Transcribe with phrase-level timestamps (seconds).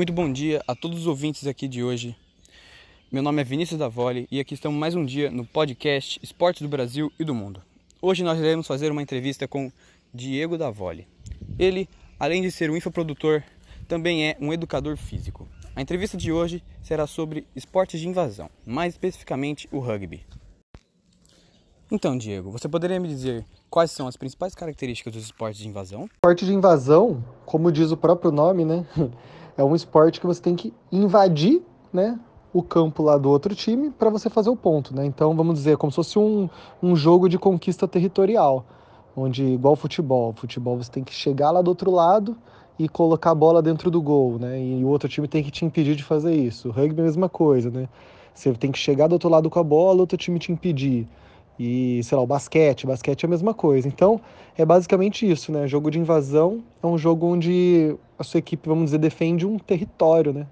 [0.00, 2.16] Muito bom dia a todos os ouvintes aqui de hoje.
[3.12, 6.68] Meu nome é Vinícius Davoli e aqui estamos mais um dia no podcast Esportes do
[6.68, 7.60] Brasil e do Mundo.
[8.00, 9.70] Hoje nós iremos fazer uma entrevista com
[10.14, 11.06] Diego Davoli.
[11.58, 11.86] Ele,
[12.18, 13.42] além de ser um infoprodutor,
[13.86, 15.46] também é um educador físico.
[15.76, 20.24] A entrevista de hoje será sobre esportes de invasão, mais especificamente o rugby.
[21.92, 26.08] Então, Diego, você poderia me dizer quais são as principais características dos esportes de invasão?
[26.14, 28.86] Esporte de invasão, como diz o próprio nome, né?
[29.60, 31.60] É um esporte que você tem que invadir,
[31.92, 32.18] né?
[32.50, 35.04] O campo lá do outro time para você fazer o ponto, né?
[35.04, 36.48] Então, vamos dizer, como se fosse um,
[36.82, 38.64] um jogo de conquista territorial,
[39.14, 42.38] onde, igual futebol, futebol você tem que chegar lá do outro lado
[42.78, 44.58] e colocar a bola dentro do gol, né?
[44.58, 46.68] E o outro time tem que te impedir de fazer isso.
[46.68, 47.86] O rugby é a mesma coisa, né?
[48.34, 51.06] Você tem que chegar do outro lado com a bola, outro time te impedir.
[51.62, 53.86] E, sei lá, o basquete, basquete é a mesma coisa.
[53.86, 54.18] Então,
[54.56, 55.68] é basicamente isso, né?
[55.68, 60.32] Jogo de invasão é um jogo onde a sua equipe, vamos dizer, defende um território,
[60.32, 60.46] né?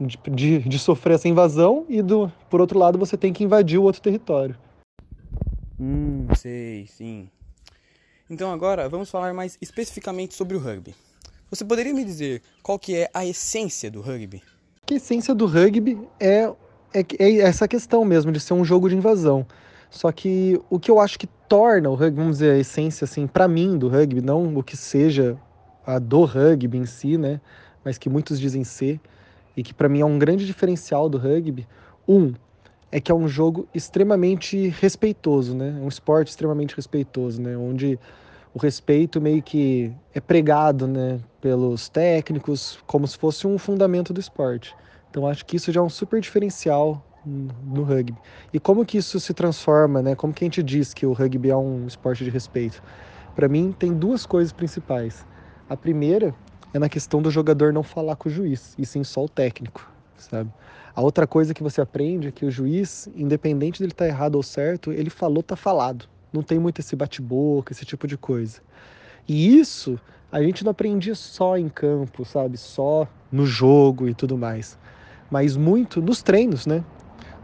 [0.00, 3.76] De, de, de sofrer essa invasão e, do, por outro lado, você tem que invadir
[3.76, 4.56] o outro território.
[5.80, 7.28] Hum, sei, sim.
[8.30, 10.94] Então agora vamos falar mais especificamente sobre o rugby.
[11.50, 14.40] Você poderia me dizer qual que é a essência do rugby?
[14.88, 16.52] A essência do rugby é,
[16.94, 19.44] é, é essa questão mesmo de ser um jogo de invasão.
[19.92, 23.26] Só que o que eu acho que torna o rugby, vamos dizer, a essência, assim,
[23.26, 25.36] para mim do rugby, não o que seja
[25.86, 27.42] a do rugby em si, né?
[27.84, 28.98] Mas que muitos dizem ser,
[29.54, 31.68] e que para mim é um grande diferencial do rugby.
[32.08, 32.32] Um,
[32.90, 35.78] é que é um jogo extremamente respeitoso, né?
[35.78, 37.54] Um esporte extremamente respeitoso, né?
[37.54, 37.98] Onde
[38.54, 41.20] o respeito meio que é pregado, né?
[41.38, 44.74] Pelos técnicos, como se fosse um fundamento do esporte.
[45.10, 48.16] Então acho que isso já é um super diferencial no rugby.
[48.52, 50.14] E como que isso se transforma, né?
[50.14, 52.82] Como que a gente diz que o rugby é um esporte de respeito?
[53.34, 55.26] Para mim tem duas coisas principais.
[55.68, 56.34] A primeira
[56.74, 59.90] é na questão do jogador não falar com o juiz, e sim só o técnico,
[60.16, 60.50] sabe?
[60.94, 64.34] A outra coisa que você aprende é que o juiz, independente dele estar tá errado
[64.34, 66.06] ou certo, ele falou, tá falado.
[66.32, 68.60] Não tem muito esse bate-boca, esse tipo de coisa.
[69.28, 69.98] E isso
[70.30, 72.56] a gente não aprendia só em campo, sabe?
[72.56, 74.78] Só no jogo e tudo mais.
[75.30, 76.84] Mas muito nos treinos, né?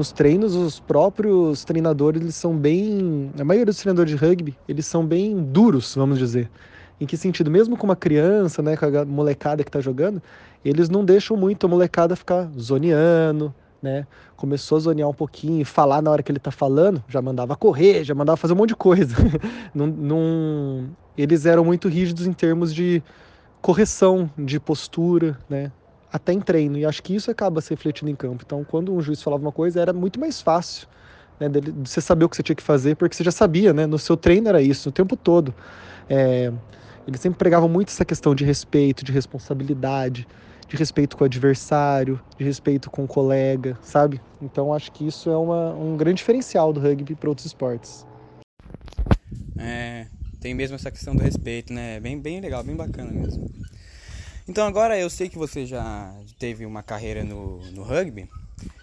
[0.00, 3.30] Nos treinos, os próprios treinadores, eles são bem.
[3.38, 6.50] A maioria dos treinadores de rugby, eles são bem duros, vamos dizer.
[6.98, 7.50] Em que sentido?
[7.50, 10.22] Mesmo com uma criança, né, com a molecada que está jogando,
[10.64, 14.06] eles não deixam muito a molecada ficar zoneando, né?
[14.36, 18.02] Começou a zonear um pouquinho, falar na hora que ele está falando, já mandava correr,
[18.02, 19.14] já mandava fazer um monte de coisa.
[19.74, 20.88] não, não...
[21.16, 23.02] Eles eram muito rígidos em termos de
[23.60, 25.70] correção de postura, né?
[26.12, 26.78] Até em treino.
[26.78, 28.42] E acho que isso acaba se refletindo em campo.
[28.44, 30.88] Então, quando um juiz falava uma coisa, era muito mais fácil
[31.38, 33.86] né, de você saber o que você tinha que fazer, porque você já sabia, né?
[33.86, 35.54] No seu treino era isso, o tempo todo.
[36.08, 36.52] É,
[37.06, 40.26] eles sempre pregavam muito essa questão de respeito, de responsabilidade,
[40.68, 44.20] de respeito com o adversário, de respeito com o colega, sabe?
[44.40, 48.06] Então, acho que isso é uma, um grande diferencial do rugby para outros esportes.
[49.58, 50.06] É,
[50.40, 51.98] tem mesmo essa questão do respeito, né?
[52.00, 53.50] Bem, bem legal, bem bacana mesmo.
[54.50, 58.28] Então agora eu sei que você já teve uma carreira no, no rugby.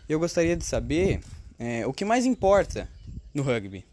[0.08, 1.20] Eu gostaria de saber
[1.60, 2.88] é, o que mais importa
[3.34, 3.86] no rugby.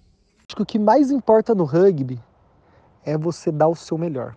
[0.46, 2.22] Acho que o que mais importa no rugby
[3.04, 4.36] é você dar o seu melhor.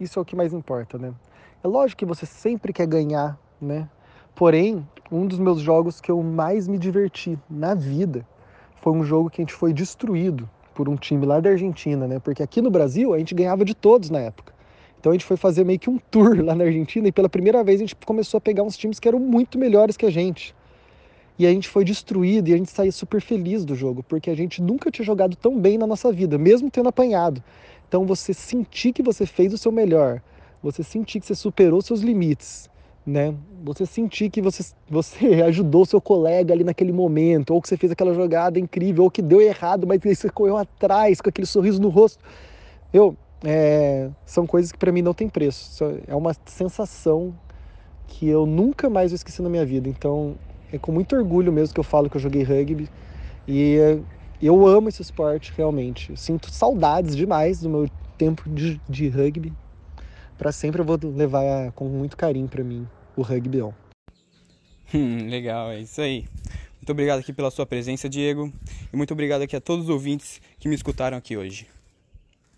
[0.00, 1.14] Isso é o que mais importa, né?
[1.62, 3.88] É lógico que você sempre quer ganhar, né?
[4.34, 8.26] Porém, um dos meus jogos que eu mais me diverti na vida
[8.82, 12.18] foi um jogo que a gente foi destruído por um time lá da Argentina, né?
[12.18, 14.55] Porque aqui no Brasil a gente ganhava de todos na época.
[15.06, 17.62] Então a gente foi fazer meio que um tour lá na Argentina e pela primeira
[17.62, 20.52] vez a gente começou a pegar uns times que eram muito melhores que a gente.
[21.38, 24.34] E a gente foi destruído e a gente saía super feliz do jogo, porque a
[24.34, 27.40] gente nunca tinha jogado tão bem na nossa vida, mesmo tendo apanhado.
[27.86, 30.20] Então você sentir que você fez o seu melhor,
[30.60, 32.68] você sentir que você superou seus limites,
[33.06, 33.32] né?
[33.62, 37.92] Você sentir que você, você ajudou seu colega ali naquele momento, ou que você fez
[37.92, 41.90] aquela jogada incrível, ou que deu errado, mas você correu atrás com aquele sorriso no
[41.90, 42.24] rosto.
[42.92, 45.84] Eu, é, são coisas que para mim não tem preço.
[46.06, 47.34] É uma sensação
[48.06, 49.88] que eu nunca mais vou esquecer na minha vida.
[49.88, 50.36] Então
[50.72, 52.88] é com muito orgulho mesmo que eu falo que eu joguei rugby
[53.46, 53.76] e
[54.42, 56.16] eu amo esse esporte realmente.
[56.16, 59.52] Sinto saudades demais do meu tempo de, de rugby.
[60.38, 62.86] Para sempre eu vou levar com muito carinho para mim
[63.16, 63.62] o rugby.
[64.94, 66.26] Hum, legal, é isso aí.
[66.76, 68.52] Muito obrigado aqui pela sua presença, Diego,
[68.92, 71.66] e muito obrigado aqui a todos os ouvintes que me escutaram aqui hoje.